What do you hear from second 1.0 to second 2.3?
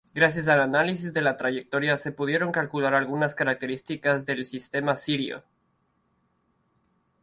de la trayectoria se